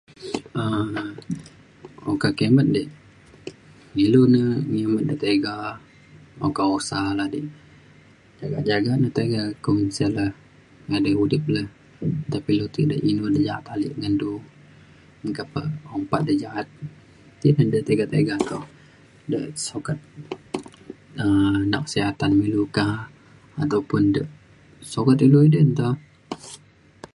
[0.61, 0.87] um
[2.11, 2.83] okak kimet di
[4.05, 4.43] ilu ne
[4.73, 5.55] ngimet de tiga
[6.45, 7.41] okak usa le di
[8.39, 10.25] jaga jaga ne tiga kum sek le
[10.89, 11.61] ngadi udip le
[12.31, 14.29] tapi le ti inu de ja’at ale ngan du
[15.21, 15.61] meka pe
[15.95, 16.67] ompak de ja’at
[17.39, 18.59] ti ngan de tiga tiga kulo
[19.31, 19.99] de sukat
[21.23, 22.85] um nak kesihatan me ilu ka
[23.63, 24.21] ataupun de
[24.91, 25.87] sukat ilu edei nta